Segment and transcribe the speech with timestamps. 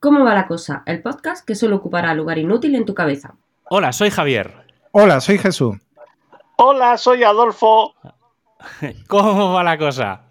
[0.00, 0.82] ¿Cómo va la cosa?
[0.86, 3.34] El podcast que solo ocupará lugar inútil en tu cabeza.
[3.68, 4.52] Hola, soy Javier.
[4.92, 5.76] Hola, soy Jesús.
[6.56, 7.94] Hola, soy Adolfo.
[9.08, 10.22] ¿Cómo va la cosa?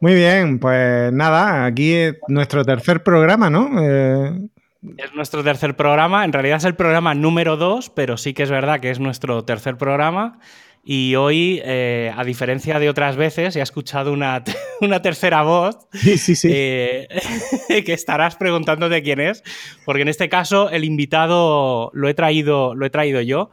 [0.00, 3.70] Muy bien, pues nada, aquí es nuestro tercer programa, ¿no?
[3.80, 4.48] Eh,
[4.96, 8.50] Es nuestro tercer programa, en realidad es el programa número dos, pero sí que es
[8.50, 10.38] verdad que es nuestro tercer programa.
[10.84, 14.42] Y hoy, eh, a diferencia de otras veces, he escuchado una,
[14.80, 16.48] una tercera voz sí, sí, sí.
[16.52, 17.08] eh,
[17.86, 19.44] que estarás preguntándote quién es,
[19.84, 23.50] porque en este caso el invitado lo he traído, lo he traído yo.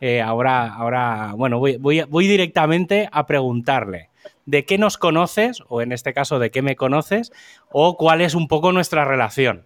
[0.00, 4.10] Eh, ahora, ahora, bueno, voy, voy, voy directamente a preguntarle
[4.46, 7.32] de qué nos conoces, o en este caso de qué me conoces,
[7.70, 9.64] o cuál es un poco nuestra relación.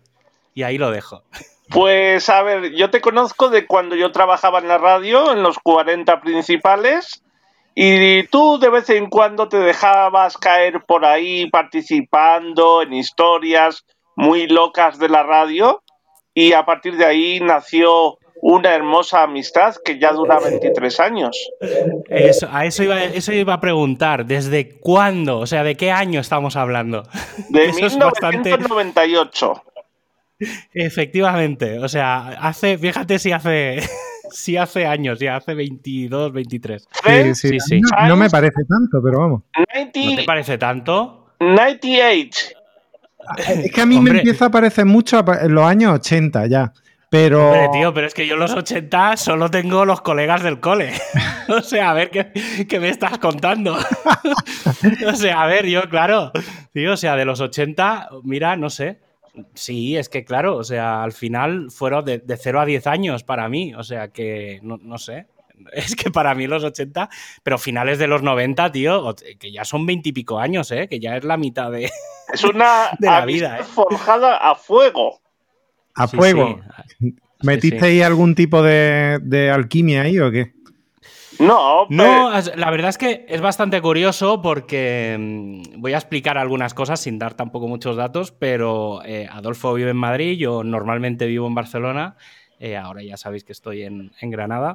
[0.54, 1.24] Y ahí lo dejo.
[1.72, 5.58] Pues a ver, yo te conozco de cuando yo trabajaba en la radio, en los
[5.58, 7.22] 40 principales,
[7.74, 13.86] y tú de vez en cuando te dejabas caer por ahí participando en historias
[14.16, 15.82] muy locas de la radio,
[16.34, 21.48] y a partir de ahí nació una hermosa amistad que ya dura 23 años.
[22.08, 24.26] Eso, a eso iba, eso iba a preguntar.
[24.26, 25.38] ¿Desde cuándo?
[25.38, 27.04] O sea, ¿de qué año estamos hablando?
[27.50, 29.62] De Eso es 1998.
[30.72, 31.78] Efectivamente.
[31.78, 33.80] O sea, hace, fíjate si hace,
[34.30, 36.82] si hace años, ya hace 22, 23.
[36.82, 37.80] Sí, sí, Sí, sí.
[37.80, 39.42] No, no me parece tanto, pero vamos.
[39.74, 41.34] 90 ¿No te parece tanto?
[41.40, 42.40] 98.
[43.38, 44.14] Es que a mí Hombre.
[44.14, 46.72] me empieza a parecer mucho en los años 80 ya.
[47.12, 47.50] Pero.
[47.50, 50.92] Hombre, tío, pero es que yo en los 80 solo tengo los colegas del cole.
[51.48, 52.32] o sea, a ver, ¿qué,
[52.66, 53.76] qué me estás contando?
[55.06, 56.32] o sea, a ver, yo, claro,
[56.72, 58.98] tío, o sea, de los 80, mira, no sé.
[59.54, 63.24] Sí, es que claro, o sea, al final fueron de, de 0 a 10 años
[63.24, 65.26] para mí, o sea que no, no sé.
[65.72, 67.08] Es que para mí los 80,
[67.44, 70.88] pero finales de los 90, tío, que ya son 20 y pico años, ¿eh?
[70.88, 71.88] Que ya es la mitad de...
[72.32, 73.62] Es una De la vida, ¿eh?
[73.62, 75.20] forjada a fuego.
[75.94, 76.60] a Sí, fuego.
[76.98, 77.14] sí.
[77.42, 80.52] ¿Metisteis algún tipo de, de alquimia ahí o qué?
[81.38, 86.38] No, No, pero- la verdad es que es bastante curioso porque mm, voy a explicar
[86.38, 91.26] algunas cosas sin dar tampoco muchos datos, pero eh, Adolfo vive en Madrid, yo normalmente
[91.26, 92.16] vivo en Barcelona,
[92.58, 94.74] eh, ahora ya sabéis que estoy en, en Granada.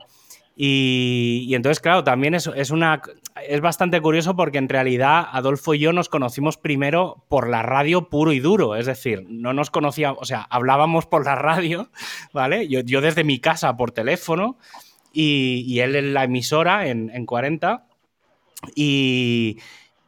[0.59, 2.99] Y, y entonces, claro, también es, es, una,
[3.47, 8.09] es bastante curioso porque en realidad Adolfo y yo nos conocimos primero por la radio
[8.09, 11.91] puro y duro, es decir, no nos conocíamos, o sea, hablábamos por la radio,
[12.33, 12.67] ¿vale?
[12.67, 14.57] Yo, yo desde mi casa por teléfono
[15.19, 17.87] y, él en la emisora en, en 40.
[18.75, 19.57] Y,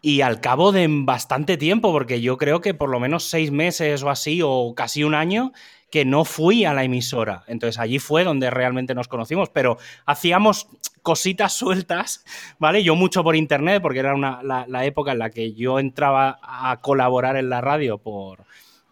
[0.01, 4.03] y al cabo de bastante tiempo, porque yo creo que por lo menos seis meses
[4.03, 5.51] o así, o casi un año,
[5.91, 7.43] que no fui a la emisora.
[7.47, 10.67] Entonces allí fue donde realmente nos conocimos, pero hacíamos
[11.01, 12.23] cositas sueltas,
[12.59, 12.83] ¿vale?
[12.83, 16.79] Yo mucho por internet, porque era una, la época en la que yo entraba a
[16.81, 18.45] colaborar en la radio por,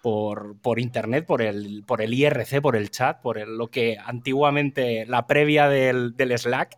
[0.07, 3.97] por, por internet, por el, por el IRC, por el chat, por el- lo que
[4.05, 6.77] antiguamente, la previa del, del Slack.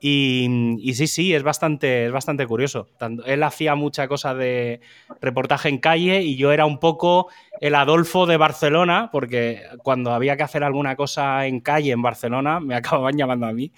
[0.00, 2.88] Y, y sí, sí, es bastante, es bastante curioso.
[2.98, 4.80] Tanto- él hacía mucha cosa de
[5.20, 7.28] reportaje en calle y yo era un poco
[7.60, 12.58] el Adolfo de Barcelona, porque cuando había que hacer alguna cosa en calle en Barcelona
[12.60, 13.70] me acababan llamando a mí.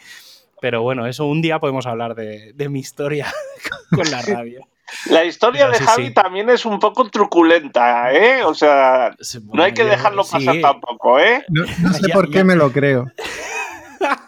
[0.60, 3.26] Pero bueno, eso un día podemos hablar de, de mi historia
[3.94, 4.66] con la radio.
[5.10, 6.14] La historia Pero de sí, Javi sí.
[6.14, 8.42] también es un poco truculenta, ¿eh?
[8.44, 9.14] O sea,
[9.52, 10.60] no hay que dejarlo pasar sí.
[10.60, 11.44] tampoco, ¿eh?
[11.48, 12.44] No, no sé Ya- por qué ya.
[12.44, 13.06] me lo creo.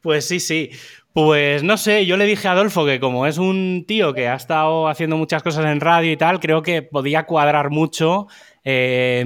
[0.00, 0.70] Pues sí, sí.
[1.12, 4.34] Pues no sé, yo le dije a Adolfo que como es un tío que ha
[4.34, 8.26] estado haciendo muchas cosas en radio y tal, creo que podía cuadrar mucho
[8.64, 9.24] eh,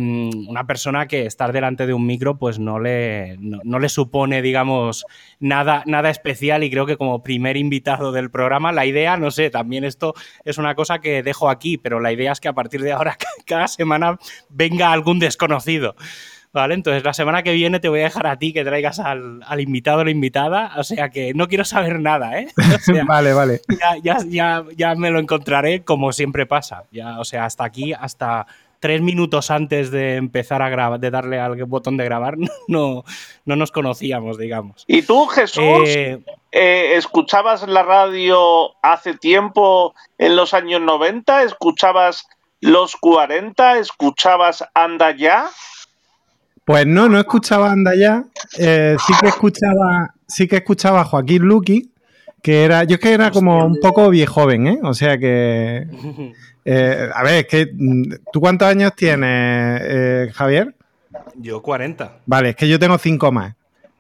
[0.49, 4.41] una persona que estar delante de un micro pues no le, no, no le supone,
[4.41, 5.05] digamos,
[5.41, 9.51] nada, nada especial y creo que como primer invitado del programa, la idea, no sé,
[9.51, 10.15] también esto
[10.45, 13.17] es una cosa que dejo aquí, pero la idea es que a partir de ahora
[13.47, 15.97] cada semana venga algún desconocido.
[16.53, 16.73] ¿Vale?
[16.73, 19.61] Entonces la semana que viene te voy a dejar a ti que traigas al, al
[19.61, 20.73] invitado o la invitada.
[20.79, 22.49] O sea que no quiero saber nada, ¿eh?
[22.75, 23.61] O sea, vale, vale.
[23.79, 26.85] ya, ya, ya, ya me lo encontraré como siempre pasa.
[26.91, 28.47] Ya, o sea, hasta aquí, hasta
[28.81, 32.37] tres minutos antes de empezar a grabar, de darle al botón de grabar,
[32.69, 33.05] no,
[33.45, 34.85] no nos conocíamos, digamos.
[34.87, 41.43] ¿Y tú, Jesús, Eh, eh, escuchabas la radio hace tiempo en los años 90?
[41.43, 42.27] ¿Escuchabas
[42.61, 43.79] los 40?
[43.79, 45.47] ¿Escuchabas Anda Ya?
[46.65, 48.25] Pues no, no escuchaba Anda ya.
[48.59, 51.93] Eh, sí que escuchaba, sí que escuchaba a Joaquín Luqui,
[52.43, 54.79] que era, yo es que era como un poco viejoven, ¿eh?
[54.83, 55.87] O sea que,
[56.69, 58.03] eh, a ver, es que, mm,
[58.33, 60.75] ¿tú cuántos años tienes, eh, Javier?
[61.37, 62.19] yo 40.
[62.27, 63.55] Vale, es que yo tengo cinco más.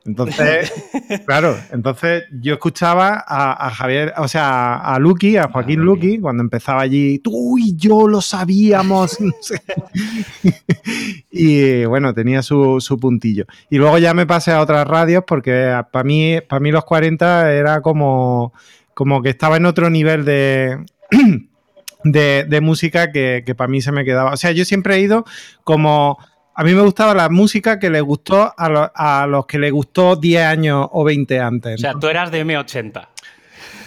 [0.04, 0.72] Entonces,
[1.26, 6.82] claro, entonces yo escuchaba a, Javier, o sea, a Lucky, a Joaquín Lucky, cuando empezaba
[6.82, 9.18] allí, tú y yo lo sabíamos.
[11.30, 13.46] y bueno, tenía su, su, puntillo.
[13.70, 17.52] Y luego ya me pasé a otras radios porque para mí, para mí los 40
[17.52, 18.52] era como,
[18.94, 20.84] como que estaba en otro nivel de...
[22.12, 24.32] De, música que, que para mí se me quedaba.
[24.32, 25.24] O sea, yo siempre he ido
[25.64, 26.18] como
[26.58, 30.42] a mí me gustaba la música que le gustó a, los que le gustó 10
[30.42, 31.74] años o 20 antes.
[31.74, 33.08] O sea, tú eras de M80.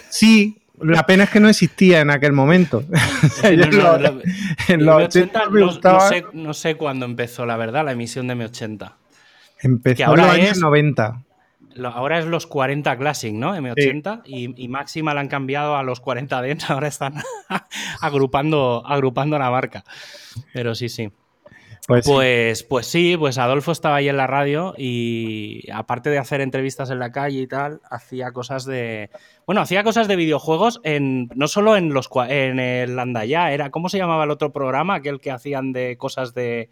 [0.09, 2.83] Sí, la pena es que no existía en aquel momento.
[3.43, 8.91] en los 80 no, sé, no, sé, cuándo empezó, la verdad, la emisión de M80.
[9.61, 11.23] Empezó ahora en los años 90.
[11.87, 13.55] Ahora es los 40 Classic, ¿no?
[13.55, 14.21] M80.
[14.25, 16.69] Y, Máxima la han cambiado a los 40 Dents.
[16.69, 17.15] Ahora están
[18.01, 19.83] agrupando, agrupando la marca.
[20.53, 21.11] Pero sí, sí.
[21.89, 23.17] Pues, pues, pues, sí.
[23.17, 27.41] pues, Adolfo estaba ahí en la radio y aparte de hacer entrevistas en la calle
[27.41, 29.09] y tal, hacía cosas de.
[29.47, 31.29] Bueno, hacía cosas de videojuegos en.
[31.33, 33.71] No solo en los en el Andaya, era.
[33.71, 34.93] ¿Cómo se llamaba el otro programa?
[34.95, 36.69] Aquel que hacían de cosas de,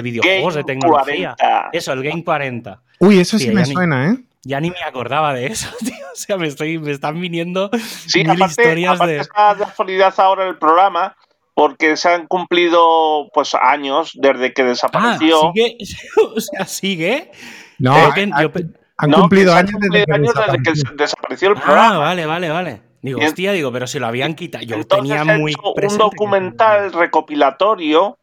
[0.00, 1.34] videojuegos, de tecnología.
[1.72, 2.82] Eso, el Game 40.
[3.00, 4.16] Uy, eso sí, me suena, ¿eh?
[4.44, 6.06] Ya ni me acordaba de eso, tío.
[6.12, 7.70] O sea, me, estoy, me están viniendo
[8.06, 9.18] sí, mil historias de.
[9.18, 11.16] Está de actualidad ahora el programa
[11.54, 15.48] porque se han cumplido pues años desde que desapareció.
[15.48, 15.78] Ah, ¿sigue?
[16.36, 17.30] o sea, ¿sigue?
[17.78, 21.96] No, han, cumplido años, desde, que desapareció el programa.
[21.96, 22.82] Ah, vale, vale, vale.
[23.02, 24.64] Digo, hostia, digo, pero si lo habían quitado.
[24.64, 28.18] Yo tenía muy un documental recopilatorio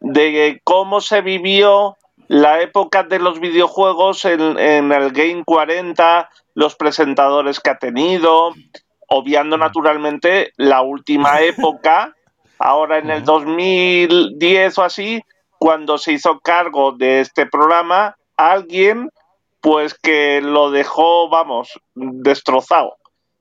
[0.00, 1.96] de cómo se vivió
[2.28, 8.52] la época de los videojuegos en, en, el Game 40, los presentadores que ha tenido,
[9.08, 12.14] obviando naturalmente la última época
[12.58, 15.22] ahora en el 2010 o así,
[15.58, 19.10] cuando se hizo cargo de este programa, alguien
[19.60, 22.96] pues que lo dejó, vamos, destrozado.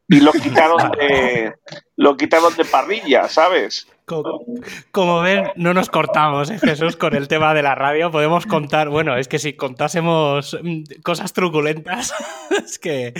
[0.07, 1.53] Y lo quitaron de,
[1.95, 3.87] lo quitaron de parrilla, ¿sabes?
[4.05, 8.11] Como, ven, no nos cortamos, ¿eh, Jesús, con el tema de la radio.
[8.11, 12.13] Podemos contar, bueno, es que si contásemos mm, cosas truculentas,
[12.51, 13.13] es que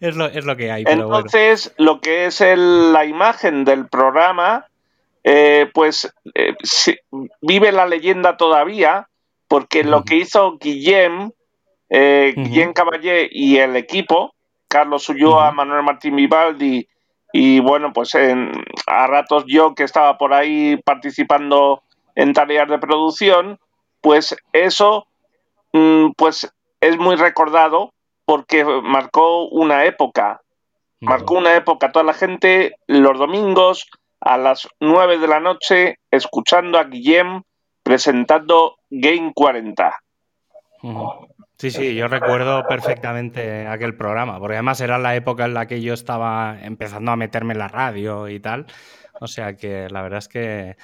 [0.00, 0.84] es lo, es lo que hay.
[0.86, 4.66] Entonces, lo que es la imagen del programa,
[5.24, 6.54] eh, pues eh,
[7.40, 9.08] vive la leyenda todavía,
[9.48, 11.32] porque lo que hizo Guillem,
[11.90, 14.34] Guillem Caballé y el equipo,
[14.68, 16.86] Carlos Ulloa, Manuel Martín Vivaldi,
[17.32, 18.14] y bueno, pues
[18.86, 21.82] a ratos yo que estaba por ahí participando
[22.14, 23.58] en tareas de producción,
[24.00, 25.06] pues eso
[25.72, 27.92] mm, pues es muy recordado
[28.24, 30.40] porque marcó una época,
[31.00, 33.86] marcó una época, toda la gente los domingos
[34.20, 37.42] a las 9 de la noche escuchando a Guillem
[37.82, 39.94] presentando Game 40.
[41.58, 45.82] Sí, sí, yo recuerdo perfectamente aquel programa, porque además era la época en la que
[45.82, 48.66] yo estaba empezando a meterme en la radio y tal.
[49.20, 50.76] O sea que la verdad es que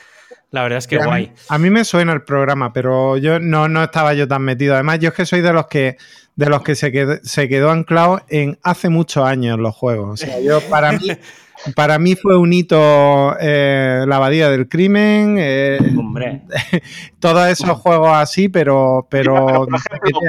[0.51, 1.33] la verdad es que guay.
[1.49, 4.75] A mí, me suena el programa, pero yo no, no estaba yo tan metido.
[4.75, 5.97] Además, yo es que soy de los que
[6.35, 10.23] de los que se quedó, se quedó anclado en hace muchos años los juegos.
[10.23, 11.07] O sea, yo para mí
[11.75, 15.37] Para mí fue un hito eh, la abadía del crimen.
[15.39, 16.43] Eh, Hombre.
[17.21, 19.07] todos esos juegos así, pero.
[19.11, 19.67] pero,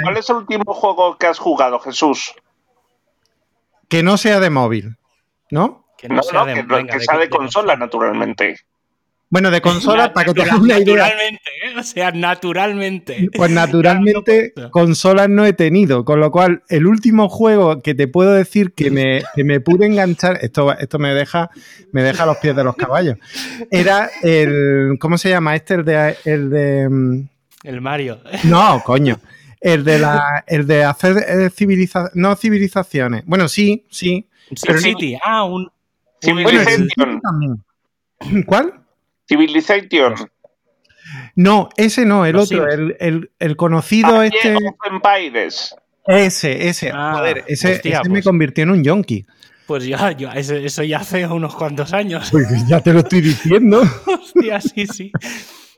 [0.04, 2.34] ¿cuál es el último juego que has jugado, Jesús?
[3.90, 4.98] Que no sea de móvil,
[5.52, 5.86] ¿no?
[5.98, 8.58] Que no, sea, de, que sea de consola, naturalmente.
[9.30, 10.96] Bueno, de consolas, para que te hagas una idea.
[10.96, 11.80] Naturalmente, ¿eh?
[11.80, 13.30] o sea, naturalmente.
[13.36, 16.06] Pues naturalmente, consolas no he tenido.
[16.06, 19.86] Con lo cual, el último juego que te puedo decir que me, que me pude
[19.86, 21.50] enganchar, esto, esto me deja,
[21.92, 23.18] me deja los pies de los caballos.
[23.72, 24.98] Era el.
[25.00, 25.56] ¿Cómo se llama?
[25.56, 26.18] Este, el de.
[26.26, 26.90] El de.
[26.90, 27.30] Mm,
[27.64, 28.20] el Mario.
[28.44, 29.20] No, coño.
[29.60, 30.44] El de la.
[30.48, 32.16] El de hacer eh, civilizaciones.
[32.16, 33.24] No civilizaciones.
[33.26, 34.28] Bueno, sí, sí.
[34.80, 35.18] City.
[35.24, 35.70] Ah, un.
[36.22, 37.20] Civilization.
[38.46, 38.85] ¿Cuál?
[39.28, 40.16] Civilization.
[41.36, 44.56] No, ese no, el otro, el, conocido este.
[44.90, 45.76] Empires.
[46.08, 46.92] Ese, ese.
[46.94, 48.26] Ah, joder, ese, me pues.
[48.26, 49.26] convirtió en un yonki.
[49.66, 52.30] Pues ya, yo, eso ya hace unos cuantos años.
[52.32, 53.82] Pues ya te lo estoy diciendo.
[54.06, 55.12] Hostia, sí, sí.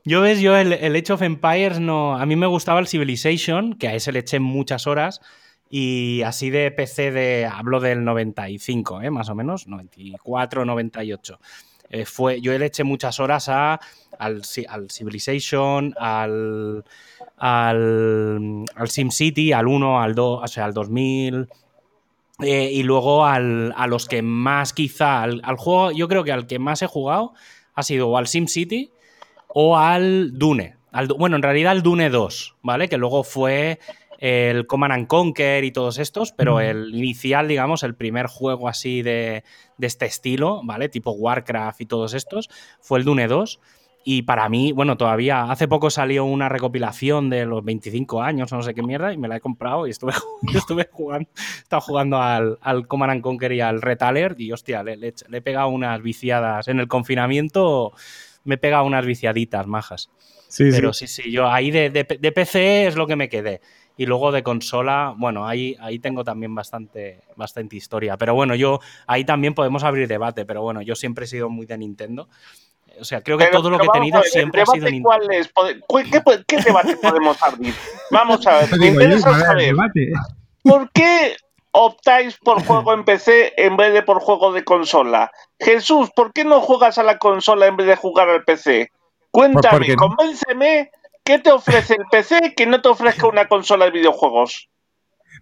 [0.04, 2.18] Yo ves, yo el, el Age of Empires no.
[2.18, 5.22] A mí me gustaba el Civilization, que a ese le eché muchas horas.
[5.70, 7.46] Y así de PC de.
[7.46, 9.12] Hablo del 95, ¿eh?
[9.12, 9.68] más o menos.
[9.68, 11.40] 94, 98.
[11.90, 13.80] Eh, fue, yo le eché muchas horas a,
[14.20, 16.84] al, Civilization, al,
[17.38, 21.48] al, al SimCity, al 1, al 2, o sea, al 2000.
[22.44, 26.46] Eh, y luego al, a los que más quizá, al, juego, yo creo que al
[26.46, 27.34] que más he jugado
[27.74, 28.92] ha sido o al SimCity
[29.48, 30.76] o al Dune.
[30.92, 32.90] Al, bueno, en realidad al Dune 2, ¿vale?
[32.90, 33.80] Que luego fue
[34.18, 39.02] el Command and Conquer y todos estos, pero el inicial, digamos, el primer juego así
[39.02, 39.44] de,
[39.78, 40.90] de este estilo, ¿vale?
[40.90, 42.50] Tipo Warcraft y todos estos,
[42.82, 43.60] fue el Dune 2.
[44.10, 48.56] Y para mí, bueno, todavía hace poco salió una recopilación de los 25 años o
[48.56, 50.14] no sé qué mierda y me la he comprado y estuve,
[50.56, 54.96] estuve jugando, estaba jugando al, al Command and Conquer y al Retaler y hostia, le,
[54.96, 56.70] le, he pegado unas viciadas.
[56.70, 57.92] En el confinamiento
[58.46, 60.10] me he pegado unas viciaditas majas.
[60.48, 63.60] Sí, Pero sí, sí, yo ahí de, de, de, PC es lo que me quedé.
[63.98, 68.16] Y luego de consola, bueno, ahí, ahí tengo también bastante, bastante historia.
[68.18, 71.66] Pero bueno, yo ahí también podemos abrir debate, pero bueno, yo siempre he sido muy
[71.66, 72.30] de Nintendo.
[73.00, 75.10] O sea, creo que pero, todo lo que he tenido ver, siempre ha sido Nintendo.
[75.88, 76.12] ¿Cuál es?
[76.12, 77.74] ¿Qué, ¿Qué, debate podemos abrir?
[78.12, 79.76] Vamos a ver, me interesa saber.
[80.64, 81.36] ¿Por qué
[81.72, 85.32] optáis por juego en PC en vez de por juego de consola?
[85.60, 88.92] Jesús, ¿por qué no juegas a la consola en vez de jugar al PC?
[89.32, 90.92] Cuéntame, Porque- convénceme,
[91.28, 94.70] ¿qué te ofrece el PC que no te ofrezca una consola de videojuegos?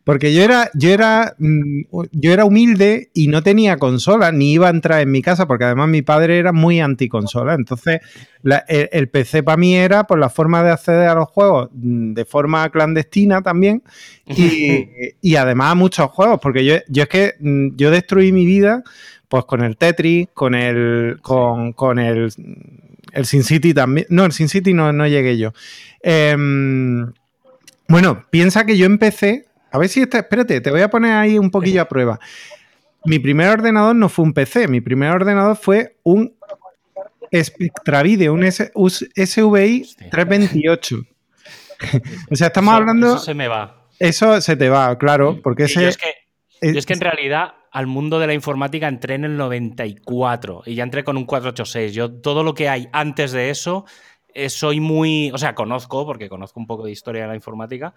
[0.03, 4.67] Porque yo era, yo era, mm, yo era humilde y no tenía consola, ni iba
[4.67, 7.53] a entrar en mi casa, porque además mi padre era muy anticonsola.
[7.55, 8.01] Entonces,
[8.43, 11.69] la- el, el PC para mí era por la forma de acceder a los juegos
[11.73, 13.81] mm, de forma clandestina también.
[14.27, 14.89] Y,
[15.21, 18.83] y además a muchos juegos, porque yo, yo es que mm, yo destruí mi vida
[19.27, 21.17] pues con el Tetris, con el.
[21.21, 22.29] con, con el.
[23.15, 24.05] El Sin City también.
[24.09, 25.53] No, el Sin City no, no llegué yo.
[26.03, 27.11] Em,
[27.87, 29.45] bueno, piensa que yo empecé.
[29.71, 30.19] A ver si está.
[30.19, 32.19] Espérate, te voy a poner ahí un poquillo a prueba.
[33.05, 36.33] Mi primer ordenador no fue un PC, mi primer ordenador fue un
[37.33, 40.09] Spectravide, un S- us- SVI Hostia.
[40.09, 40.97] 328.
[42.31, 43.07] o sea, estamos Eso- hablando.
[43.15, 43.87] Eso se me va.
[43.99, 45.81] Eso se te va, claro, porque Y ese.
[45.81, 46.09] yo es que
[46.61, 50.63] es- Yo es que en realidad al mundo de la informática entré en el 94
[50.65, 51.93] y ya entré con un 486.
[51.93, 53.83] Yo todo lo que hay antes de eso
[54.33, 57.93] eh, soy muy, o sea, conozco porque conozco un poco de historia de la informática,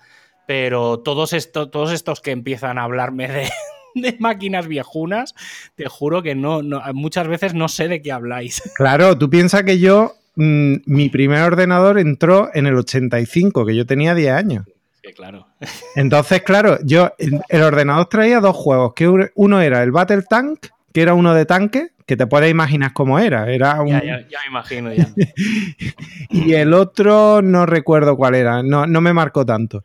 [0.48, 3.28] pero todos estos, todos estos que empiezan a hablarme
[3.94, 5.36] de, máquinas viejunas,
[5.76, 8.60] te juro que no, no, muchas veces no sé de qué habláis.
[8.74, 10.16] Claro, tú piensas que yo.
[10.34, 14.66] mm, mi primer ordenador entró en el 85, que yo tenía 10 años.
[15.14, 15.46] Claro.
[15.96, 17.12] Entonces, claro, yo
[17.48, 21.34] el ordenador traía dos juegos, que un- uno era el Battle Tank, que era uno
[21.34, 24.92] de tanque, que te puedes imaginar cómo era, era un, Ya, ya, ya me imagino
[24.94, 25.08] ya.
[26.30, 29.84] y el otro no recuerdo cuál era, no, no me marcó tanto.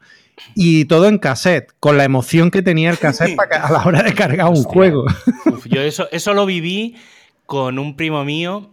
[0.56, 4.04] Y todo en cassette, con la emoción que tenía el cassette para a la hora
[4.04, 4.72] de cargar un Hostia.
[4.72, 5.06] juego.
[5.46, 6.96] Uf, yo eso, eso lo viví
[7.46, 8.72] con un primo mío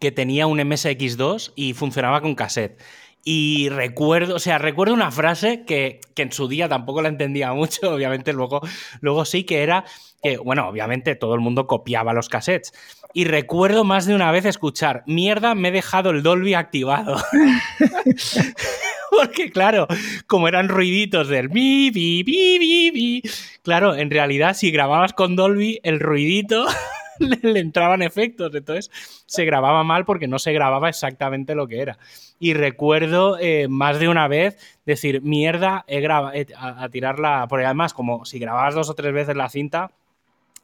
[0.00, 2.80] que tenía un MSX2 y funcionaba con cassette.
[3.28, 7.52] Y recuerdo, o sea, recuerdo una frase que, que en su día tampoco la entendía
[7.52, 8.60] mucho, obviamente luego,
[9.00, 9.84] luego sí, que era
[10.22, 12.72] que, bueno, obviamente todo el mundo copiaba los cassettes.
[13.14, 17.16] Y recuerdo más de una vez escuchar, mierda, me he dejado el Dolby activado.
[19.10, 19.88] Porque claro,
[20.28, 23.22] como eran ruiditos del mi, bi, bi, bi, bi,
[23.64, 26.64] claro, en realidad si grababas con Dolby, el ruidito
[27.42, 28.90] le, entraban efectos, entonces
[29.26, 31.98] se grababa mal porque no se grababa exactamente lo que era.
[32.38, 37.94] Y recuerdo eh, más de una vez decir, mierda, he grabado, a, a tirarla, además
[37.94, 39.90] como si grababas dos o tres veces la cinta,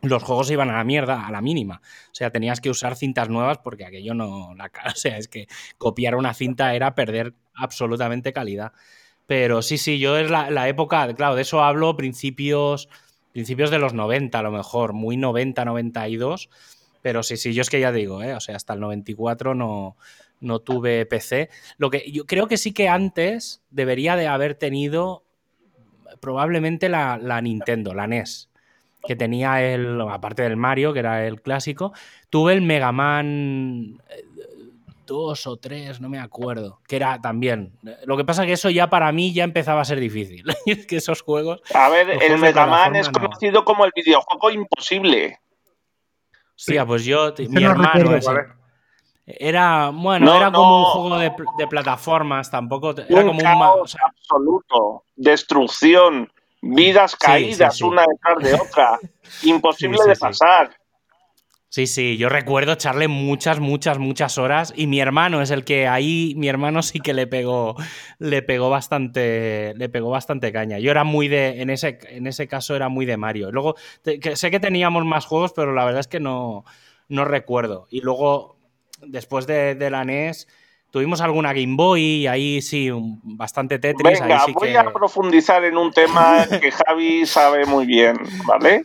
[0.03, 1.81] los juegos iban a la mierda, a la mínima.
[2.11, 4.55] O sea, tenías que usar cintas nuevas porque aquello no...
[4.55, 5.47] La, o sea, es que
[5.79, 8.73] copiar una cinta era perder absolutamente calidad.
[9.27, 12.89] Pero sí, sí, yo es la, la época, claro, de eso hablo principios,
[13.33, 16.51] principios de los 90 a lo mejor, muy 90, 92.
[17.01, 18.35] Pero sí, sí, yo es que ya digo, ¿eh?
[18.35, 19.97] o sea, hasta el 94 no,
[20.41, 21.51] no tuve PC.
[21.79, 25.25] Lo que yo creo que sí que antes debería de haber tenido
[26.21, 28.49] probablemente la, la Nintendo, la NES
[29.05, 31.93] que tenía el, aparte del Mario, que era el clásico,
[32.31, 34.01] tuve el Mega Man
[35.13, 37.79] 2 o 3, no me acuerdo, que era también.
[38.05, 40.45] Lo que pasa que eso ya para mí ya empezaba a ser difícil.
[40.67, 41.61] es que esos juegos.
[41.75, 43.13] A ver, el Mega Man es no.
[43.21, 45.39] conocido como el videojuego imposible.
[46.57, 49.37] Hostia, pues yo, mi no hermano recuerdo ese, es.
[49.39, 52.91] Era, bueno, No, era como un juego de, pl- de plataformas, tampoco.
[52.91, 53.81] Era como un.
[53.81, 57.85] o sea, absoluto, destrucción, vidas caídas sí, sí.
[57.85, 58.99] una detrás de otra,
[59.45, 60.21] imposible Sí, sí, de sí.
[60.21, 60.77] pasar.
[61.75, 65.89] Sí, sí, yo recuerdo echarle muchas, muchas, muchas horas y mi hermano es el que
[65.89, 67.77] ahí, mi hermano sí que le pegó,
[68.19, 70.79] le pegó bastante, le pegó bastante caña.
[70.81, 73.51] Yo era muy de, en ese, en ese caso era muy de Mario.
[73.51, 76.67] Luego, te- que sé que teníamos más juegos, pero la verdad es que no,
[77.09, 77.87] no recuerdo.
[77.89, 78.59] Y luego,
[79.07, 80.49] después de, de la NES,
[80.91, 84.21] tuvimos alguna Game Boy y ahí sí, un- bastante Tetris.
[84.21, 88.19] ahí Venga, sí voy que a profundizar en un tema que Javi sabe muy bien,
[88.45, 88.85] ¿vale?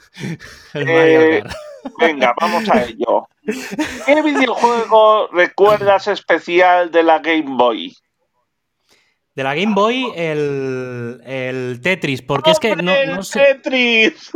[0.74, 1.54] el Mario Kart.
[2.00, 3.28] Venga, vamos a ello.
[4.06, 7.96] ¿Qué videojuego recuerdas especial de la Game Boy?
[9.36, 13.40] De la Game Boy, el, el Tetris, porque es que no, ¡Hombre, no el sé,
[13.40, 14.32] Tetris!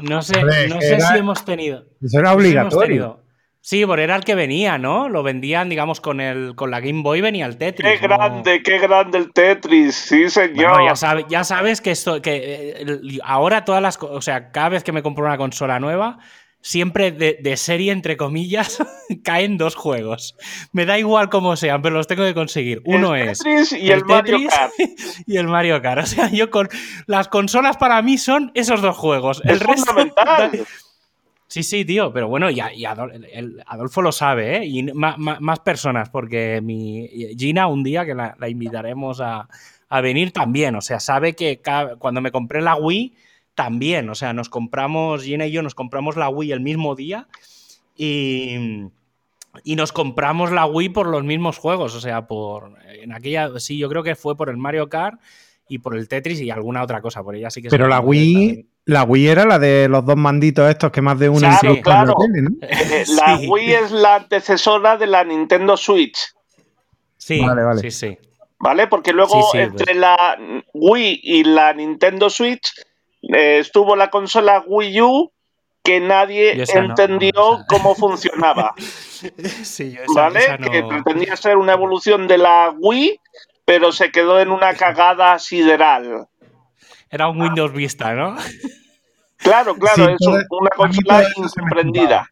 [0.00, 1.84] no sé, no sé era- si hemos tenido.
[2.02, 3.22] Eso era obligatorio.
[3.60, 5.10] Sí, porque era el que venía, ¿no?
[5.10, 8.00] Lo vendían, digamos, con el con la Game Boy venía el Tetris.
[8.00, 8.16] ¡Qué ¿no?
[8.16, 9.94] grande, qué grande el Tetris!
[9.94, 10.70] Sí, señor.
[10.70, 14.50] Bueno, ya, sabe- ya sabes que esto, que eh, ahora todas las, co- o sea,
[14.52, 16.18] cada vez que me compro una consola nueva,
[16.60, 18.78] siempre de, de serie entre comillas
[19.24, 20.36] caen dos juegos.
[20.72, 22.82] Me da igual cómo sean, pero los tengo que conseguir.
[22.84, 24.72] Uno el es Tetris y el, Mario Kart.
[25.26, 26.02] y el Mario Kart.
[26.02, 26.68] O sea, yo con
[27.06, 29.40] las consolas para mí son esos dos juegos.
[29.44, 30.66] El Es resto fundamental.
[31.50, 34.66] Sí, sí, tío, pero bueno, y, el- Adolfo lo sabe, ¿eh?
[34.66, 39.48] Y más personas, porque mi Gina un día que la, la invitaremos a,
[39.88, 41.62] a venir también, o sea, sabe que
[41.98, 43.14] cuando me compré la Wii
[43.58, 47.26] también, o sea, nos compramos, Gina y yo nos compramos la Wii el mismo día
[47.96, 48.84] y,
[49.64, 53.76] y nos compramos la Wii por los mismos juegos, o sea, por en aquella, sí,
[53.76, 55.20] yo creo que fue por el Mario Kart
[55.68, 58.64] y por el Tetris y alguna otra cosa, por ella sí que Pero la Wii,
[58.84, 61.48] la Wii era la de los dos manditos estos que más de uno
[61.82, 62.50] Claro, tele, ¿no?
[63.16, 63.48] La Sí.
[63.48, 66.16] Wii es la antecesora de la Nintendo Switch.
[67.16, 67.80] Sí, Vale, vale.
[67.80, 68.16] sí, sí.
[68.60, 68.86] ¿Vale?
[68.86, 70.38] Porque luego Sí, sí, entre la
[70.74, 72.70] Wii y la Nintendo Switch
[73.22, 75.32] eh, estuvo la consola Wii U
[75.82, 78.74] que nadie no, entendió no, esa- cómo funcionaba.
[79.64, 80.38] Sí, yo esa- ¿Vale?
[80.40, 83.20] esa no- Que pretendía ser una evolución de la Wii,
[83.64, 86.28] pero se quedó en una cagada sideral.
[87.10, 88.36] Era un Windows Vista, ¿no?
[89.38, 92.30] Claro, claro, Sí, es una consola incomprendida.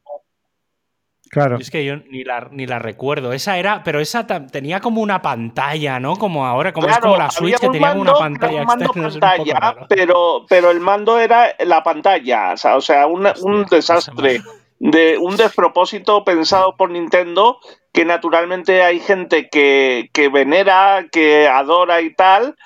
[1.36, 1.58] Claro.
[1.58, 3.34] Es que yo ni la, ni la recuerdo.
[3.34, 6.16] Esa era, pero esa tenía como una pantalla, ¿no?
[6.16, 9.86] Como ahora, como es como la Switch que tenía como una pantalla un mando externa.
[9.86, 14.36] pero, pero el mando era la pantalla, o sea, o sea, una- un Hostia, desastre,
[14.36, 14.44] esa
[14.78, 17.58] de un despropósito pensado por Nintendo,
[17.92, 22.56] que naturalmente hay gente que, que venera, que adora y tal,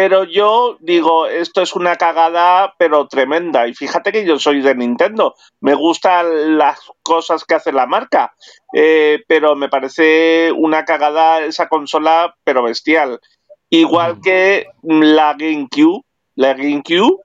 [0.00, 3.66] pero yo digo, esto es una cagada, pero tremenda.
[3.66, 8.32] Y fíjate que yo soy de Nintendo, me gustan las cosas que hace la marca,
[8.72, 13.18] eh, pero me parece una cagada esa consola, pero bestial.
[13.70, 14.20] Igual Mm.
[14.20, 16.04] que la GameCube,
[16.36, 17.18] la GameCube,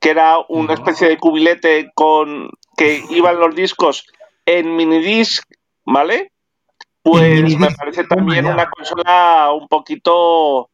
[0.00, 4.06] que era una especie de cubilete con que iban los discos
[4.46, 5.44] en minidisc,
[5.84, 6.32] ¿vale?
[7.02, 10.70] Pues me parece toma también una consola un poquito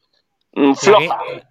[0.76, 1.18] floja.
[1.26, 1.42] que-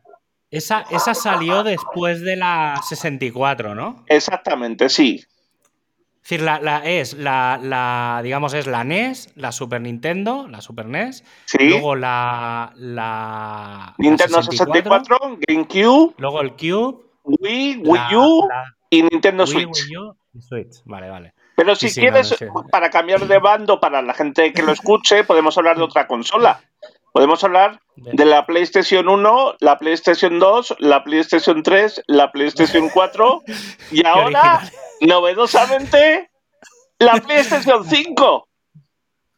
[0.51, 4.03] esa, esa salió después de la 64, ¿no?
[4.07, 5.21] Exactamente, sí.
[5.21, 10.61] Es decir, la, la- es la, la, digamos, es la NES, la Super Nintendo, la
[10.61, 11.57] Super NES, Sí.
[11.69, 18.47] luego la, la, Nintendo 64, GameCube, luego el Cube, Wii, Wii U
[18.89, 19.85] y Nintendo Wii, Switch.
[19.87, 20.81] Wii U y Switch.
[20.85, 21.33] Vale, vale.
[21.55, 22.69] Pero si Sí, sí, quieres, no, no sé.
[22.71, 26.61] para cambiar de bando, para la gente que lo escuche, podemos hablar de otra consola.
[27.11, 33.43] Podemos hablar de la PlayStation 1, la PlayStation 2, la PlayStation 3, la PlayStation 4
[33.91, 34.61] y ahora,
[35.01, 36.29] novedosamente,
[36.99, 38.45] la PlayStation 5.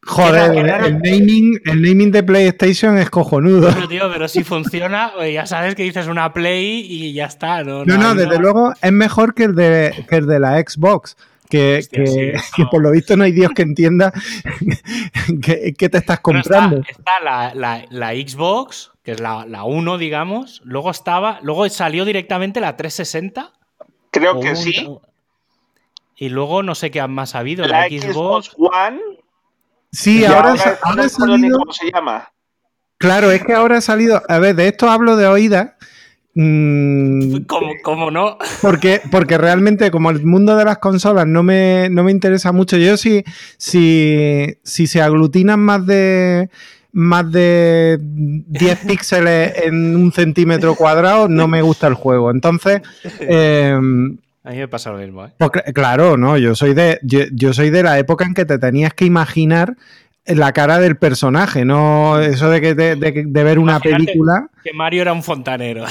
[0.04, 3.70] Joder, el, naming, el naming de PlayStation es cojonudo.
[3.72, 7.64] Pero, tío, pero si funciona, pues ya sabes que dices una Play y ya está.
[7.64, 11.16] No, No, no, desde luego es mejor que el de, que el de la Xbox.
[11.52, 12.16] Que, Hostia, que- sí,
[12.56, 12.70] que eso.
[12.72, 14.12] por lo visto no hay Dios que entienda
[15.42, 16.78] que te estás Pero está- comprando.
[16.88, 20.62] Está, la, la- la Xbox, que es la, la 1, digamos.
[20.64, 21.40] Luego estaba.
[21.44, 23.52] Luego salió directamente la 360.
[24.12, 24.88] Creo que un- sí.
[26.16, 27.66] Y luego no sé qué más ha habido.
[27.68, 28.48] La, La Xbox.
[28.52, 29.00] Xbox One.
[29.92, 31.60] Sí, ahora, ahora no salido.
[31.60, 32.32] cómo se llama.
[32.98, 34.22] Claro, es que ahora ha salido.
[34.30, 35.72] A ver, de esto hablo de oídas.
[36.36, 38.38] Mm, Como, como no.
[38.62, 42.78] Porque, porque realmente, como el mundo de las consolas no me, no me interesa mucho,
[42.78, 43.24] yo si,
[43.58, 46.50] si, si se aglutinan más de
[46.94, 52.32] más de 10 píxeles en un centímetro cuadrado, no me gusta el juego.
[52.32, 52.82] Entonces,
[53.22, 53.72] eh,
[54.44, 55.30] A mí me pasa lo mismo, ¿eh?
[55.38, 58.44] pues cl- claro, no, yo soy de, yo, yo soy de la época en que
[58.44, 59.78] te tenías que imaginar
[60.26, 64.04] la cara del personaje, no eso de que de, de- de ver una Imagínate.
[64.08, 64.48] película.
[64.62, 65.86] Que Mario era un fontanero.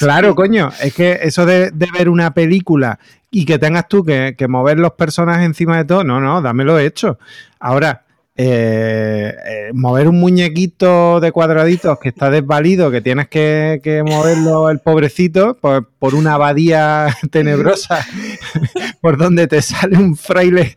[0.00, 2.98] Claro, coño, es que eso de, de ver una película
[3.30, 6.78] y que tengas tú que, que mover los personajes encima de todo, no, no, dámelo
[6.78, 7.18] hecho.
[7.58, 8.04] Ahora,
[8.36, 14.78] eh, eh, mover un muñequito de cuadraditos que está desvalido, que tienes que, moverlo el
[14.78, 18.06] pobrecito por, por una abadía tenebrosa,
[19.00, 20.76] por donde te sale un fraile,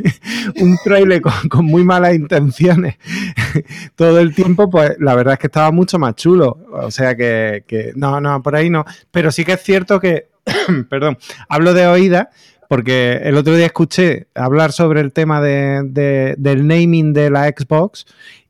[0.60, 2.96] un fraile con, con muy malas intenciones
[3.96, 6.58] todo el tiempo, pues la verdad es que estaba mucho más chulo.
[6.72, 8.84] O sea que, que no, no, por ahí no.
[9.10, 10.28] Pero sí que es cierto que,
[10.90, 12.28] perdón, hablo de oídas
[12.70, 17.48] porque el otro día escuché hablar sobre el tema de, de- del naming de la
[17.48, 18.06] Xbox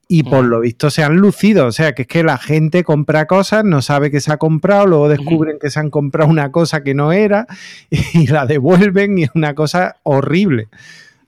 [0.08, 1.64] y por lo visto se han lucido.
[1.66, 4.86] O sea, que es que la gente compra cosas, no sabe que se ha comprado,
[4.86, 7.46] luego descubren que se han comprado una cosa que no era
[7.90, 10.68] y la devuelven y es una cosa horrible.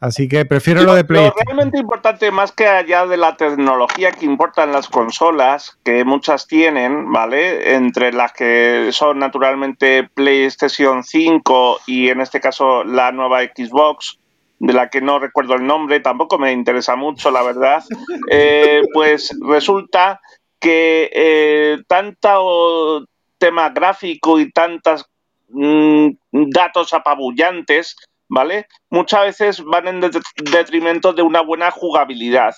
[0.02, 1.44] Así que prefiero lo, de PlayStation.
[1.46, 6.48] Lo realmente importante, más que allá de la tecnología que importan las consolas, que muchas
[6.48, 7.76] tienen, ¿vale?
[7.76, 14.18] Entre las que son naturalmente PlayStation 5 y en este caso la nueva Xbox,
[14.58, 17.84] de la que no recuerdo el nombre, tampoco me interesa mucho, la verdad,
[18.28, 20.20] eh, pues resulta
[20.58, 23.04] que eh, tanto
[23.38, 25.06] tema gráfico y tantos
[25.50, 27.94] mm, datos apabullantes
[28.32, 28.66] ¿vale?
[28.90, 30.10] Muchas veces van en
[30.50, 32.54] detrimento de una buena jugabilidad.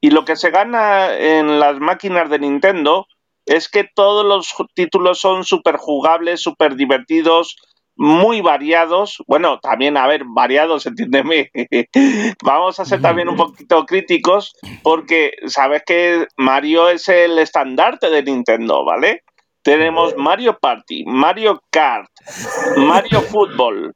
[0.00, 3.06] Y lo que se gana en las máquinas de Nintendo
[3.44, 7.56] es que todos los títulos son súper jugables, súper divertidos,
[7.96, 9.22] muy variados.
[9.26, 11.50] Bueno, también, a ver, variados, entiéndeme.
[12.42, 18.22] Vamos a ser también un poquito críticos porque sabes que Mario es el estandarte de
[18.22, 19.24] Nintendo, ¿vale?
[19.62, 22.08] Tenemos Mario Party, Mario Kart,
[22.76, 23.92] Mario Fútbol,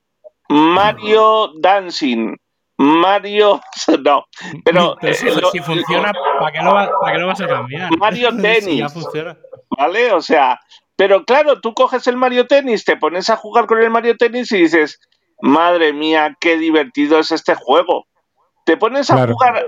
[0.52, 2.36] Mario Dancing,
[2.78, 3.60] Mario.
[4.02, 4.24] No,
[4.64, 4.96] pero.
[5.00, 5.28] Eh, si,
[5.60, 7.96] funciona, ¿para qué, lo, vas a cambiar?
[7.98, 8.78] Mario Tennis.
[8.78, 9.36] ya funciona.
[9.76, 10.12] ¿Vale?
[10.12, 10.60] O sea,
[10.96, 14.52] pero claro, tú coges el Mario Tennis, te pones a jugar con el Mario Tennis
[14.52, 15.00] y dices,
[15.40, 18.06] madre mía, qué divertido es este juego.
[18.64, 19.66] Te pones a jugar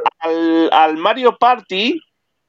[0.70, 1.98] al, Mario Party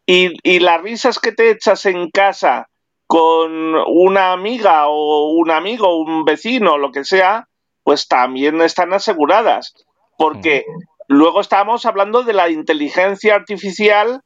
[0.05, 2.67] y, y las risas que te echas en casa
[3.07, 7.47] con una amiga o un amigo, un vecino, lo que sea,
[7.85, 9.75] pues también están aseguradas,
[10.17, 10.65] porque
[11.07, 14.21] luego estamos hablando de la inteligencia artificial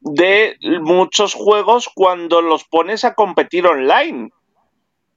[0.00, 4.30] de muchos juegos cuando los pones a competir online.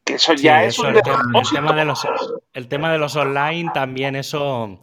[0.06, 2.08] Que eso ya es un el, tema de los,
[2.54, 4.80] el tema de los online también, eso.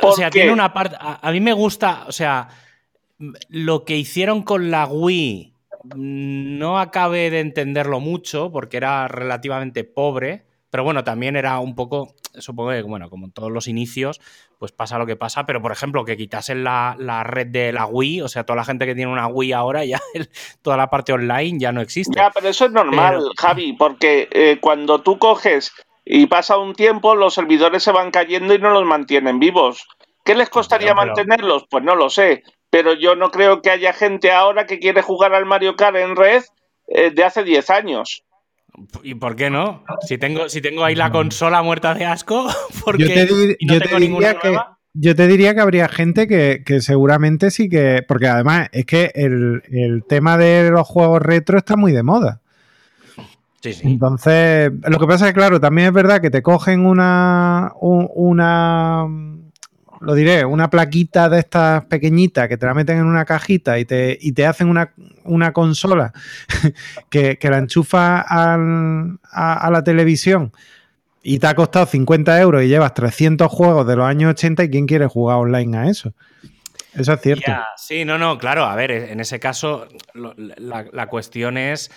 [0.00, 0.96] O sea, tiene una parte.
[0.98, 2.48] A, mí me gusta, o sea,
[3.50, 5.54] lo que hicieron con la Wii
[5.96, 10.48] no acabé de entenderlo mucho porque era relativamente pobre.
[10.70, 14.20] Pero bueno, también era un poco, supongo que, bueno, como en todos los inicios,
[14.58, 15.44] pues pasa lo que pasa.
[15.46, 18.86] Pero, por ejemplo, que quitasen la, red de la Wii, o sea, toda la gente
[18.86, 20.00] que tiene una Wii ahora, ya
[20.62, 22.16] toda la parte online ya no existe.
[22.16, 25.72] Ya, pero eso es normal, Javi, porque eh, cuando tú coges
[26.04, 29.86] y pasa un tiempo, los servidores se van cayendo y no los mantienen vivos.
[30.24, 31.64] ¿Qué les costaría mantenerlos?
[31.68, 32.42] Pues no lo sé.
[32.70, 36.14] Pero yo no creo que haya gente ahora que quiere jugar al Mario Kart en
[36.14, 36.44] red
[36.86, 38.22] eh, de hace 10 años.
[39.02, 39.84] ¿Y por qué no?
[40.06, 42.48] Si tengo, si tengo ahí la consola muerta de asco,
[42.84, 44.58] porque yo te, yo te diría que,
[44.94, 48.04] Yo te diría que habría gente que, seguramente sí que.
[48.06, 52.40] Porque además es que el, tema de los juegos retro está muy de moda.
[53.62, 53.88] Sí, sí.
[53.88, 57.72] Entonces, lo que pasa es que, claro, también es verdad que te cogen una.
[57.80, 59.06] una
[60.00, 63.84] lo diré, una plaquita de estas pequeñitas que te la meten en una cajita y
[63.84, 66.12] te, y te hacen una, consola
[67.10, 70.52] que, la enchufa a, la televisión
[71.22, 74.70] y te ha costado 50 euros y llevas 300 juegos de los años 80 y
[74.70, 76.14] quién quiere jugar online a eso.
[76.94, 77.52] Eso es cierto.
[77.76, 78.64] sí, no, no, claro.
[78.64, 81.90] A ver, en ese caso la, la, cuestión es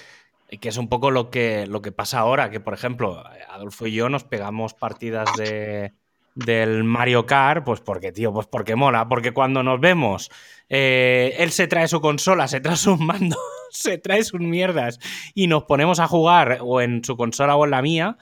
[0.62, 3.94] que es un poco lo que, lo que pasa ahora, que por ejemplo, Adolfo y
[3.94, 5.94] yo nos pegamos partidas de
[6.36, 10.32] del Mario Kart, pues porque, tío, pues porque mola, porque cuando nos vemos,
[10.69, 13.39] eh, él se trae su consola, se trae sus mandos,
[13.72, 15.00] se trae sus mierdas
[15.34, 18.17] y nos ponemos a jugar o en su consola o en la mía.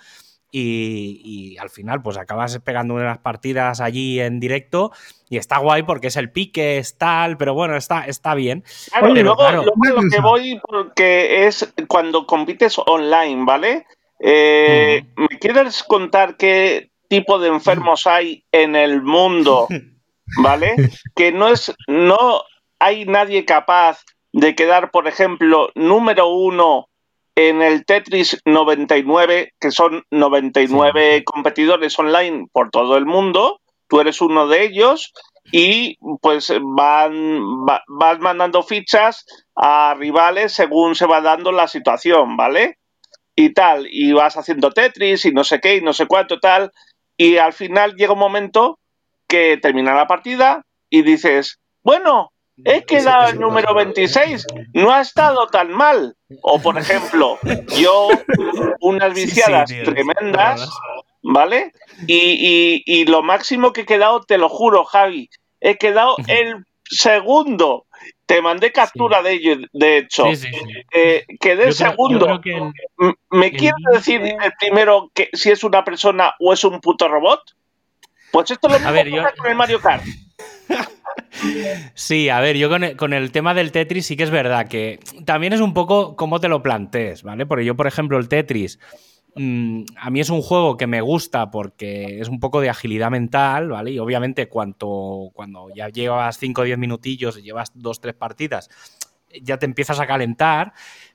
[0.54, 4.92] Y, al final, pues acabas pegando unas partidas allí en directo
[5.30, 8.66] y está guay porque es el pique, es tal, pero bueno, está, está bien.
[9.02, 9.64] luego, lo
[10.12, 13.86] que voy porque es cuando compites online, ¿vale?
[14.20, 19.68] Eh, ¿Me quieres contar que tipo de enfermos hay en el mundo,
[20.42, 20.76] ¿vale?
[21.14, 22.44] Que no es, no
[22.80, 26.88] hay nadie capaz de quedar, por ejemplo, número uno
[27.36, 34.22] en el Tetris 99, que son 99 competidores online por todo el mundo, tú eres
[34.22, 35.12] uno de ellos
[35.52, 42.78] y pues van vas mandando fichas a rivales según se va dando la situación, ¿vale?
[43.36, 46.72] Y tal, y vas haciendo Tetris y no sé qué y no sé cuánto tal,
[47.18, 48.80] y al final llega un momento
[49.28, 52.32] que termina la partida y dices, bueno,
[52.66, 56.16] he quedado el número 26, no ha estado tan mal.
[56.42, 57.38] O por ejemplo,
[57.78, 58.10] yo,
[58.82, 60.70] unas viciadas tremendas,
[61.22, 61.72] ¿vale?
[62.08, 67.86] Y, y, lo máximo que he quedado, te lo juro, Javi, he quedado el segundo.
[68.32, 70.24] Te mandé captura de ello, de hecho.
[70.94, 72.40] Eh, quedé segundo.
[73.30, 77.42] ¿Me quieres decir el primero que si es una persona o es un puto robot?
[78.32, 80.04] Pues esto lo mismo con el Mario Kart.
[81.94, 84.68] Sí, a ver, yo con el, con el, tema del Tetris sí que es verdad
[84.68, 87.46] que también es un poco cómo te lo plantees, ¿vale?
[87.46, 88.80] Porque yo, por ejemplo, el Tetris,
[89.36, 93.12] mmm, a mí es un juego que me gusta porque es un poco de agilidad
[93.12, 93.92] mental, ¿vale?
[93.92, 98.70] Y obviamente cuanto, cuando ya llevas 5 o 10 minutillos y llevas 2 3 partidas,
[99.42, 100.74] ya te empiezas a calentar.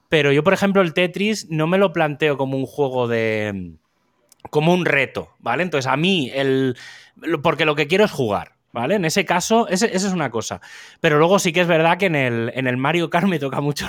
[0.08, 3.74] Pero yo, por ejemplo, el Tetris no me lo planteo como un juego de.
[4.50, 5.62] como un reto, ¿vale?
[5.62, 6.76] Entonces, a mí, el.
[7.42, 8.52] Porque lo que quiero es jugar.
[8.72, 8.96] ¿Vale?
[8.96, 10.60] En ese caso, esa es una cosa.
[11.00, 13.62] Pero luego sí que es verdad que en el, en el Mario Kart me toca
[13.62, 13.86] mucho.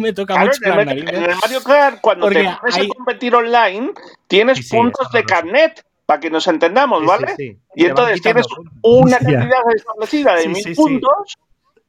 [0.00, 2.86] Me toca claro, mucho en, el, en el Mario Kart, cuando Porque te pones hay...
[2.86, 3.92] a competir online,
[4.26, 7.34] tienes sí, sí, puntos de carnet para que nos entendamos, ¿vale?
[7.36, 8.46] Sí, y entonces tienes
[8.82, 11.38] una cantidad establecida de mil puntos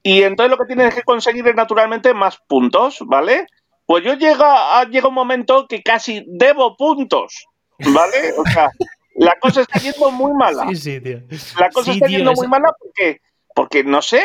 [0.04, 3.48] y entonces lo que tienes que conseguir es naturalmente más puntos, ¿vale?
[3.86, 7.46] Pues yo llega, llega un momento que casi debo puntos,
[7.80, 8.34] ¿vale?
[8.38, 8.70] O sea,
[9.16, 10.66] la cosa está yendo muy mala.
[10.70, 11.22] Sí, sí, tío.
[11.60, 13.22] La cosa Sí, está tío, yendo muy mala porque,
[13.54, 14.22] porque no sé,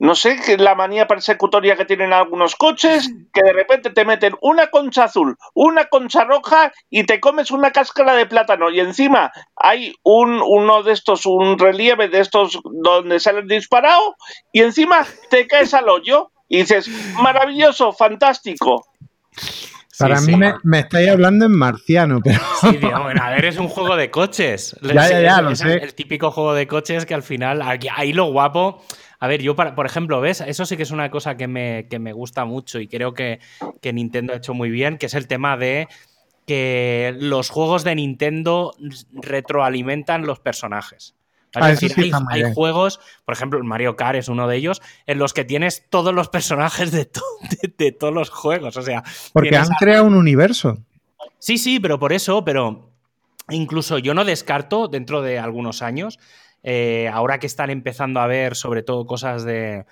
[0.00, 4.34] no sé que la manía persecutoria que tienen algunos coches, que de repente te meten
[4.40, 9.32] una concha azul, una concha roja y te comes una cáscara de plátano y encima
[9.56, 14.14] hay un uno de estos, un relieve de estos donde sales disparado
[14.52, 16.88] y encima te caes al hoyo y dices,
[17.20, 18.84] maravilloso, fantástico.
[19.98, 20.38] Para Sí, mí sí.
[20.38, 23.96] me, me estáis hablando en marciano, pero Sí, tío, bueno, a ver, es un juego
[23.96, 24.76] de coches.
[24.80, 25.72] Ya, ya, ya, Es- lo es sé.
[25.74, 28.84] El típico juego de coches que al final, aquí- ahí lo guapo.
[29.20, 30.40] A ver, yo, para- por ejemplo, ¿ves?
[30.40, 33.40] Eso sí que es una cosa que me, que me gusta mucho y creo que,
[33.80, 35.88] que Nintendo ha hecho muy bien, que es el tema de
[36.46, 38.74] que los juegos de Nintendo
[39.12, 41.14] retroalimentan los personajes.
[41.52, 44.56] Es Ah, eso decir, sí hay, juegos, por ejemplo, el Mario Kart es uno de
[44.56, 47.22] ellos, en los que tienes todos los personajes de, to-
[47.62, 48.76] de- de todos los juegos.
[48.76, 49.02] O sea,
[49.32, 50.78] porque han a- creado un universo.
[51.38, 52.90] Sí, sí, pero por eso, pero
[53.50, 56.18] incluso yo no descarto dentro de algunos años,
[56.70, 59.86] eh, ahora que están empezando a ver sobre todo cosas de,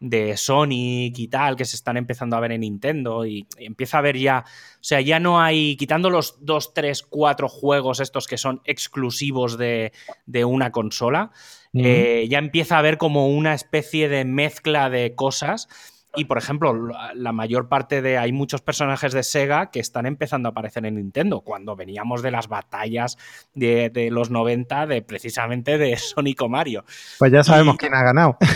[0.00, 3.98] de Sonic y tal, que se están empezando a ver en Nintendo y, y empieza
[3.98, 8.26] a ver ya, o sea, ya no hay, quitando los 2, 3, 4 juegos estos
[8.26, 9.92] que son exclusivos de,
[10.24, 11.32] de una consola,
[11.74, 15.68] eh, ya empieza a haber como una especie de mezcla de cosas.
[16.14, 16.74] Y por ejemplo,
[17.14, 18.18] la mayor parte de.
[18.18, 21.40] Hay muchos personajes de Sega que están empezando a aparecer en Nintendo.
[21.40, 23.16] Cuando veníamos de las batallas
[23.54, 26.84] de, de los 90, de precisamente de Sonic o Mario.
[27.18, 28.36] Pues ya sabemos Y- quién ha ganado.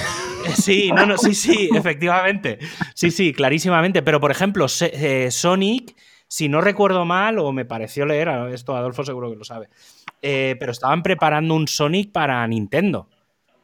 [0.55, 2.61] Sí, no, no, sí, sí, efectivamente.
[2.95, 4.03] Sí, sí, clarísimamente.
[4.03, 5.97] Pero, por ejemplo, Se- eh, Sonic,
[6.29, 9.69] si no recuerdo mal, o me pareció leer, a- esto Adolfo seguro que lo sabe,
[10.23, 13.09] eh, pero estaban preparando un Sonic para Nintendo.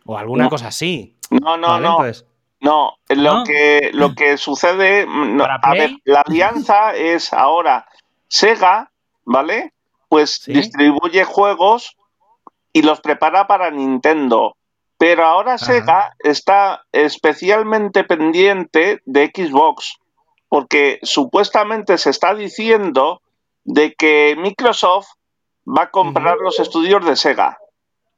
[0.06, 0.50] O alguna No.
[0.50, 1.14] cosa así.
[1.30, 1.86] No, no, ¿vale?
[1.86, 1.90] no.
[2.04, 2.26] Entonces,
[2.62, 3.44] No, lo, ¿No?
[3.44, 7.86] Que, lo que sucede, mm, no, ¿Para a ver, la alianza es ahora
[8.28, 8.90] Sega,
[9.24, 9.72] ¿vale?
[10.08, 10.52] Pues Sí.
[10.52, 11.96] distribuye juegos
[12.72, 14.56] y los prepara para Nintendo.
[14.96, 19.96] Pero ahora Sega está especialmente pendiente de Xbox,
[20.48, 23.20] porque supuestamente se está diciendo
[23.64, 25.08] de que Microsoft
[25.66, 27.58] va a comprar los estudios de Sega,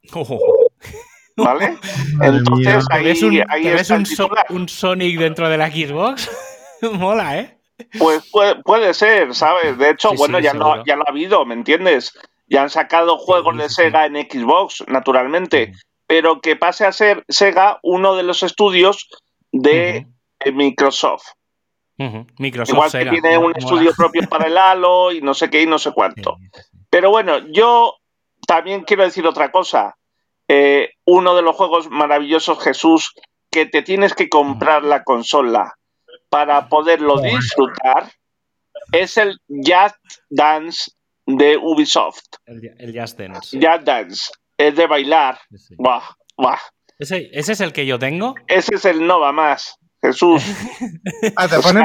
[1.36, 1.76] ¿vale?
[2.22, 2.78] Entonces mía.
[2.88, 4.46] ¿te ahí, ves un, ahí te ves un So- titular.
[4.50, 6.30] un Sonic dentro de la Xbox?
[6.92, 7.58] Mola, ¿eh?
[7.98, 9.76] Pues puede, puede ser, ¿sabes?
[9.78, 10.76] De hecho, Sí, bueno, sí, ya, seguro.
[10.76, 12.12] lo, ya lo ha habido, ¿me entiendes?
[12.46, 13.68] Ya han sacado juegos Sí, de.
[13.68, 15.72] Sega en Xbox, naturalmente,
[16.06, 19.08] pero que pase a ser Sega uno de los estudios
[19.50, 20.06] de
[20.40, 21.24] eh, Microsoft.
[21.96, 23.10] Igual Sega.
[23.10, 23.58] que tiene un Mola.
[23.58, 26.36] estudio propio para el Halo y no sé qué y no sé cuánto.
[26.38, 26.78] Sí, sí, sí.
[26.90, 27.94] Pero bueno, yo
[28.46, 29.96] también quiero decir otra cosa.
[30.48, 33.14] Eh, uno de los juegos maravillosos, Jesús,
[33.50, 35.74] que te tienes que comprar la consola
[36.28, 38.10] para poderlo disfrutar,
[38.92, 39.96] es el Just
[40.28, 40.90] Dance
[41.26, 42.24] de Ubisoft.
[42.46, 43.58] El, el Just Dance.
[43.58, 44.32] Just Dance.
[44.58, 45.38] Es de bailar.
[45.56, 45.74] Sí.
[45.78, 46.02] Buah,
[46.36, 46.58] buah.
[46.98, 48.34] Ese, ese es el que yo tengo.
[48.46, 49.78] Ese es el Nova más.
[50.04, 50.42] Jesús.
[51.36, 51.82] Ah, ¿te pones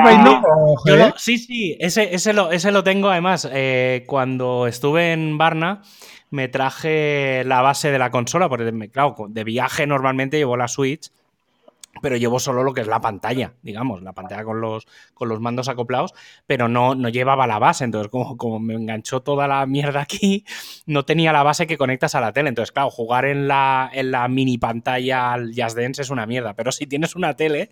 [0.84, 1.08] Javier?
[1.12, 3.10] lo- sí, sí, ese, ese, lo, ese lo tengo.
[3.10, 5.82] Además, eh, cuando estuve en Varna,
[6.30, 11.12] me traje la base de la consola, porque claro, de viaje normalmente llevo la Switch,
[12.02, 15.40] pero llevo solo lo que es la pantalla, digamos, la pantalla con los, con los
[15.40, 16.14] mandos acoplados,
[16.46, 17.84] pero no, no llevaba la base.
[17.84, 20.46] Entonces, como, como me enganchó toda la mierda aquí,
[20.86, 22.50] no tenía la base que conectas a la tele.
[22.50, 26.54] Entonces, claro, jugar en la, en la mini pantalla al Just Dance es una mierda,
[26.54, 27.70] pero si tienes una tele,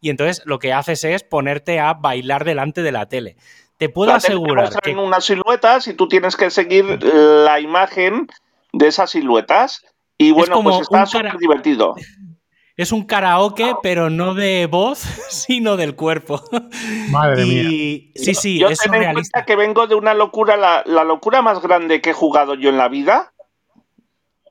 [0.00, 3.36] y entonces lo que haces es ponerte a bailar delante de la tele.
[3.78, 7.02] Te puedo La tele te asegurar que en unas siluetas y tú tienes que seguir
[7.02, 8.26] la imagen
[8.72, 9.84] de esas siluetas.
[10.18, 11.94] Y bueno, como pues está cara- súper divertido.
[12.76, 14.98] es un karaoke, pero no de voz,
[15.30, 16.42] sino del cuerpo.
[17.10, 18.10] Madre mía.
[18.14, 19.30] sí, sí, yo es ten en realista.
[19.40, 22.68] cuenta que vengo de una locura, la, la locura más grande que he jugado yo
[22.70, 23.32] en la vida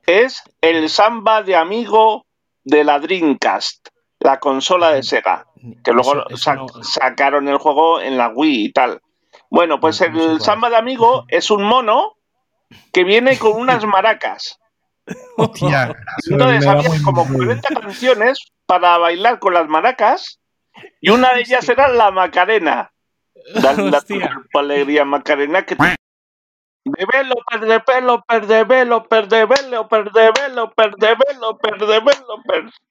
[0.06, 2.24] es el samba de amigo
[2.64, 3.88] de la Dreamcast,
[4.20, 5.46] la consola de Sega,
[5.84, 9.00] que luego Eso- eso sa- no- sacaron el juego en la Wii y tal.
[9.50, 10.40] Bueno, pues No, no el.
[10.40, 12.16] Samba de Amigo es un mono
[12.92, 14.58] que viene con unas maracas.
[15.36, 15.94] Hostia.
[16.30, 17.46] Entonces había como mal rollo.
[17.60, 20.38] 40 canciones para bailar con las maracas
[21.00, 22.92] y una de ellas era la Macarena.
[23.54, 24.30] Dale la Hostia.
[24.54, 25.96] alegría Macarena que te...
[26.84, 29.46] De velo, perde pelo, perde velo, perde